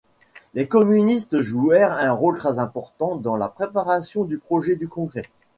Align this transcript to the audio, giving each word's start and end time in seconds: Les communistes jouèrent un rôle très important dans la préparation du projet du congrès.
Les 0.55 0.67
communistes 0.67 1.41
jouèrent 1.43 1.91
un 1.91 2.11
rôle 2.11 2.39
très 2.39 2.57
important 2.57 3.17
dans 3.17 3.35
la 3.37 3.49
préparation 3.49 4.23
du 4.23 4.39
projet 4.39 4.75
du 4.75 4.87
congrès. 4.87 5.29